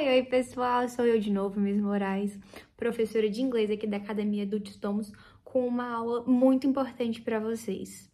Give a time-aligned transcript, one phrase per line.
[0.00, 2.38] Oi, oi pessoal, sou eu de novo, Miss Moraes,
[2.74, 5.12] professora de inglês aqui da Academia do Tomos,
[5.44, 8.10] com uma aula muito importante para vocês.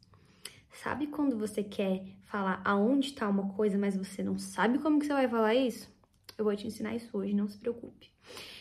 [0.72, 5.06] Sabe quando você quer falar aonde está uma coisa, mas você não sabe como que
[5.06, 5.88] você vai falar isso?
[6.36, 8.10] Eu vou te ensinar isso hoje, não se preocupe.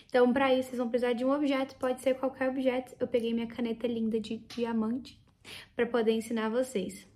[0.05, 2.95] Então, para isso, vocês vão precisar de um objeto, pode ser qualquer objeto.
[2.99, 5.19] Eu peguei minha caneta linda de diamante
[5.75, 7.07] para poder ensinar vocês.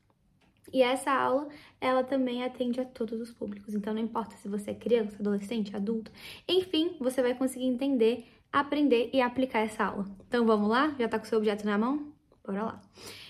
[0.72, 1.48] E essa aula,
[1.82, 3.74] ela também atende a todos os públicos.
[3.74, 6.12] Então, não importa se você é criança, adolescente, adulto,
[6.48, 10.06] enfim, você vai conseguir entender, aprender e aplicar essa aula.
[10.28, 10.96] Então, vamos lá?
[11.00, 12.14] Já tá com o seu objeto na mão?
[12.46, 12.82] Bora lá.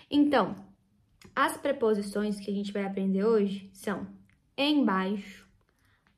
[0.10, 0.55] Então,
[1.36, 4.08] as preposições que a gente vai aprender hoje são
[4.58, 5.48] embaixo,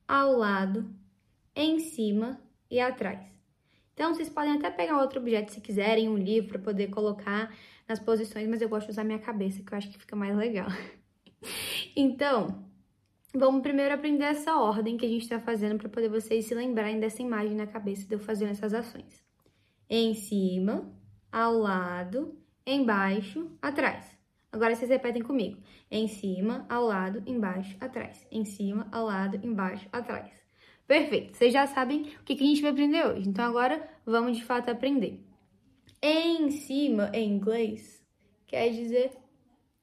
[0.08, 0.90] ao lado,
[1.56, 3.20] em cima e atrás.
[3.94, 7.53] Então, vocês podem até pegar outro objeto se quiserem, um livro, para poder colocar
[7.88, 10.36] nas posições, mas eu gosto de usar minha cabeça, que eu acho que fica mais
[10.36, 10.67] legal.
[11.95, 12.66] Então,
[13.34, 17.00] vamos primeiro aprender essa ordem que a gente está fazendo para poder vocês se lembrarem
[17.00, 19.23] dessa imagem na cabeça de eu fazendo essas ações.
[19.90, 20.89] Em cima,
[21.31, 24.06] ao lado, embaixo, atrás.
[24.52, 25.62] Agora vocês repetem comigo.
[25.89, 28.28] Em cima, ao lado, embaixo, atrás.
[28.31, 30.30] Em cima, ao lado, embaixo, atrás.
[30.86, 31.38] Perfeito.
[31.38, 33.30] Vocês já sabem o que, que a gente vai aprender hoje.
[33.30, 35.23] Então agora vamos de fato aprender.
[36.02, 38.03] Em cima, em inglês,
[38.45, 39.12] quer dizer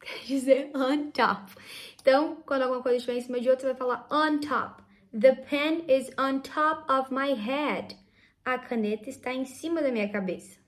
[0.01, 1.53] quer dizer on top.
[2.01, 4.83] Então, quando alguma coisa estiver em cima de outra, você vai falar on top.
[5.13, 7.97] The pen is on top of my head.
[8.45, 10.59] A caneta está em cima da minha cabeça.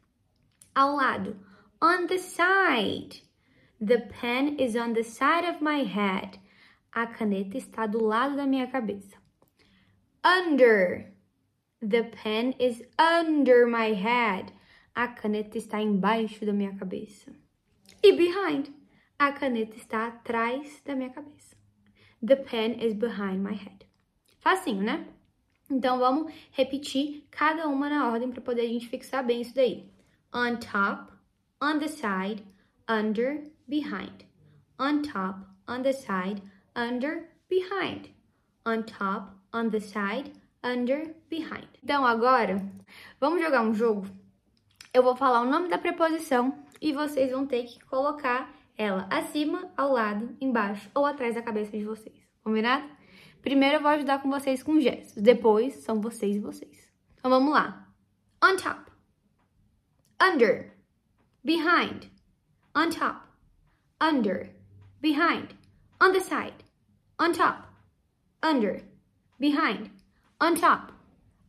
[0.75, 1.36] Ao lado,
[1.83, 3.23] on the side.
[3.81, 6.39] The pen is on the side of my head.
[6.92, 9.17] A caneta está do lado da minha cabeça.
[10.25, 11.14] Under.
[11.81, 14.53] The pen is under my head.
[14.95, 17.33] A caneta está embaixo da minha cabeça.
[18.03, 18.80] E behind.
[19.20, 21.54] A caneta está atrás da minha cabeça.
[22.26, 23.86] The pen is behind my head.
[24.38, 25.06] Facinho, né?
[25.70, 29.92] Então vamos repetir cada uma na ordem para poder a gente fixar bem isso daí.
[30.32, 31.12] On top,
[31.60, 32.42] on the side,
[32.88, 34.24] under, behind.
[34.78, 36.42] On top, on the side,
[36.74, 38.08] under, behind.
[38.64, 40.33] On top, on the side,
[40.64, 41.68] under, behind.
[41.84, 42.56] Então agora,
[43.20, 44.06] vamos jogar um jogo?
[44.95, 49.70] Eu vou falar o nome da preposição e vocês vão ter que colocar ela acima,
[49.77, 52.17] ao lado, embaixo ou atrás da cabeça de vocês.
[52.42, 52.89] Combinado?
[53.42, 56.90] Primeiro eu vou ajudar com vocês com gestos, depois são vocês e vocês.
[57.14, 57.86] Então vamos lá.
[58.42, 58.90] On top.
[60.19, 60.73] Under.
[61.45, 62.07] Behind.
[62.74, 63.20] On top.
[64.01, 64.51] Under.
[65.02, 65.51] Behind.
[66.01, 66.64] On the side.
[67.19, 67.69] On top.
[68.42, 68.83] Under.
[69.39, 69.90] Behind.
[70.40, 70.95] On top.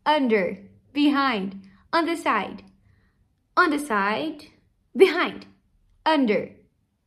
[0.06, 0.70] Under.
[0.92, 1.56] Behind.
[1.94, 2.66] On the side.
[3.56, 4.52] On the side.
[4.94, 5.46] Behind.
[6.06, 6.61] Under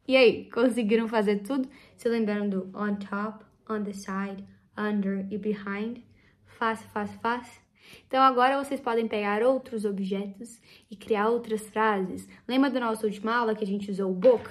[0.07, 1.69] e aí, conseguiram fazer tudo?
[1.97, 4.45] Se lembraram do on top, on the side,
[4.77, 6.03] under e behind?
[6.47, 7.63] Fácil, fácil, fácil.
[8.07, 10.61] Então agora vocês podem pegar outros objetos
[10.91, 12.29] e criar outras frases.
[12.47, 14.49] Lembra da nossa última aula que a gente usou o book?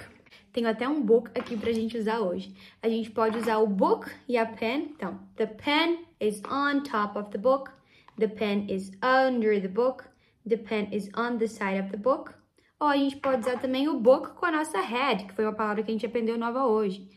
[0.52, 2.54] Tenho até um book aqui pra gente usar hoje.
[2.80, 4.92] A gente pode usar o book e a pen.
[4.94, 7.70] Então, the pen is on top of the book.
[8.18, 10.04] The pen is under the book.
[10.48, 12.34] The pen is on the side of the book.
[12.80, 15.54] Ou a gente pode usar também o book com a nossa head, que foi uma
[15.54, 17.08] palavra que a gente aprendeu nova hoje.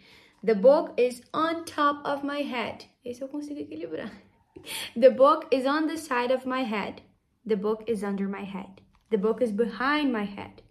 [0.45, 2.89] The book is on top of my head.
[3.03, 4.11] Esse eu consigo equilibrar.
[4.99, 7.01] The book is on the side of my head.
[7.45, 8.81] The book is under my head.
[9.09, 10.63] The book is behind my head.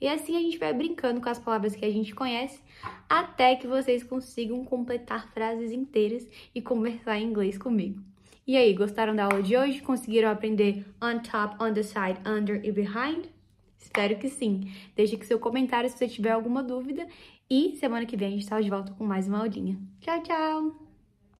[0.00, 2.62] E assim a gente vai brincando com as palavras que a gente conhece
[3.08, 8.02] até que vocês consigam completar frases inteiras e conversar em inglês comigo.
[8.46, 9.82] E aí, gostaram da aula de hoje?
[9.82, 13.28] Conseguiram aprender on top, on the side, under e behind?
[13.80, 14.70] Espero que sim.
[14.94, 17.08] Deixe aqui seu comentário se você tiver alguma dúvida.
[17.48, 19.78] E semana que vem a gente está de volta com mais uma aulinha.
[20.00, 20.89] Tchau, tchau!